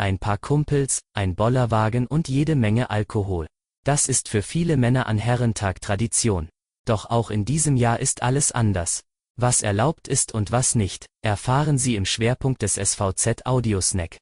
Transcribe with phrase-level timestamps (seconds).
[0.00, 3.46] ein paar Kumpels, ein Bollerwagen und jede Menge Alkohol.
[3.84, 6.48] Das ist für viele Männer an Herrentag Tradition.
[6.86, 9.02] Doch auch in diesem Jahr ist alles anders.
[9.36, 14.18] Was erlaubt ist und was nicht, erfahren Sie im Schwerpunkt des SVZ Audiosnack.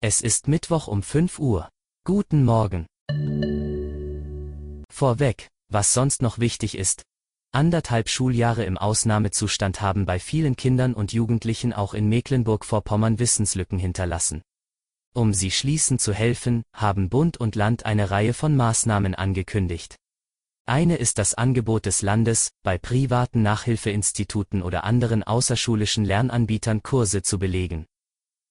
[0.00, 1.68] Es ist Mittwoch um 5 Uhr.
[2.04, 2.86] Guten Morgen.
[4.92, 7.02] Vorweg, was sonst noch wichtig ist.
[7.54, 14.42] Anderthalb Schuljahre im Ausnahmezustand haben bei vielen Kindern und Jugendlichen auch in Mecklenburg-Vorpommern Wissenslücken hinterlassen.
[15.14, 19.96] Um sie schließen zu helfen, haben Bund und Land eine Reihe von Maßnahmen angekündigt.
[20.64, 27.38] Eine ist das Angebot des Landes, bei privaten Nachhilfeinstituten oder anderen außerschulischen Lernanbietern Kurse zu
[27.38, 27.86] belegen.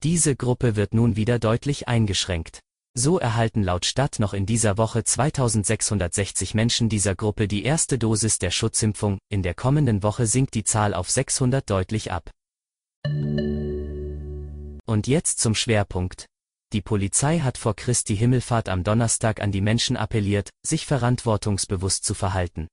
[0.04, 2.62] Diese Gruppe wird nun wieder deutlich eingeschränkt.
[2.96, 8.38] So erhalten laut Stadt noch in dieser Woche 2660 Menschen dieser Gruppe die erste Dosis
[8.38, 12.32] der Schutzimpfung, in der kommenden Woche sinkt die Zahl auf 600 deutlich ab.
[14.86, 16.28] Und jetzt zum Schwerpunkt.
[16.74, 22.16] Die Polizei hat vor Christi Himmelfahrt am Donnerstag an die Menschen appelliert, sich verantwortungsbewusst zu
[22.16, 22.68] verhalten.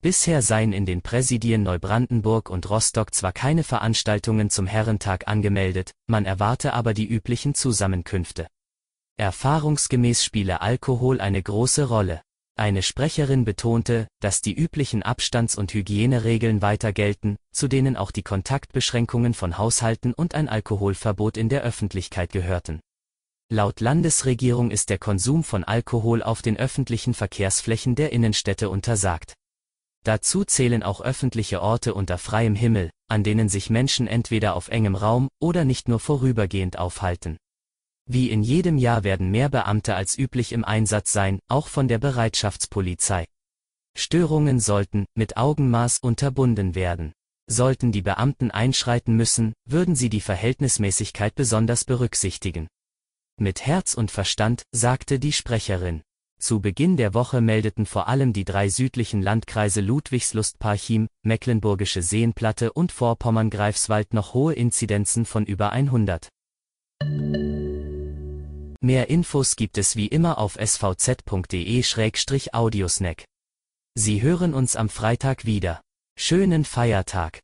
[0.00, 6.24] Bisher seien in den Präsidien Neubrandenburg und Rostock zwar keine Veranstaltungen zum Herrentag angemeldet, man
[6.24, 8.46] erwarte aber die üblichen Zusammenkünfte.
[9.18, 12.22] Erfahrungsgemäß spiele Alkohol eine große Rolle.
[12.58, 18.22] Eine Sprecherin betonte, dass die üblichen Abstands- und Hygieneregeln weiter gelten, zu denen auch die
[18.22, 22.80] Kontaktbeschränkungen von Haushalten und ein Alkoholverbot in der Öffentlichkeit gehörten.
[23.48, 29.34] Laut Landesregierung ist der Konsum von Alkohol auf den öffentlichen Verkehrsflächen der Innenstädte untersagt.
[30.02, 34.96] Dazu zählen auch öffentliche Orte unter freiem Himmel, an denen sich Menschen entweder auf engem
[34.96, 37.36] Raum oder nicht nur vorübergehend aufhalten.
[38.04, 41.98] Wie in jedem Jahr werden mehr Beamte als üblich im Einsatz sein, auch von der
[41.98, 43.26] Bereitschaftspolizei.
[43.96, 47.12] Störungen sollten, mit Augenmaß unterbunden werden.
[47.48, 52.66] Sollten die Beamten einschreiten müssen, würden sie die Verhältnismäßigkeit besonders berücksichtigen.
[53.38, 56.00] Mit Herz und Verstand, sagte die Sprecherin.
[56.38, 62.92] Zu Beginn der Woche meldeten vor allem die drei südlichen Landkreise Ludwigslust-Parchim, Mecklenburgische Seenplatte und
[62.92, 66.30] Vorpommern-Greifswald noch hohe Inzidenzen von über 100.
[68.80, 73.24] Mehr Infos gibt es wie immer auf svz.de-audiosnack.
[73.94, 75.82] Sie hören uns am Freitag wieder.
[76.18, 77.40] Schönen Feiertag.